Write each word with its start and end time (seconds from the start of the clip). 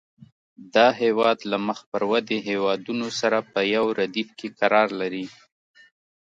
دا 0.75 0.87
هېواد 1.01 1.39
له 1.51 1.57
مخ 1.67 1.79
پر 1.91 2.01
ودې 2.11 2.37
هېوادونو 2.49 3.07
سره 3.19 3.37
په 3.51 3.59
یو 3.75 3.85
ردیف 3.99 4.29
کې 4.39 4.47
قرار 4.59 4.89
لري. 5.01 5.25